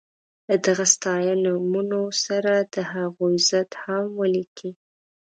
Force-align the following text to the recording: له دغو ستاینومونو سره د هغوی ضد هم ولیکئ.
له 0.47 0.55
دغو 0.65 0.85
ستاینومونو 0.95 2.01
سره 2.25 2.53
د 2.73 2.75
هغوی 2.93 3.35
ضد 3.49 3.69
هم 3.83 4.05
ولیکئ. 4.19 4.71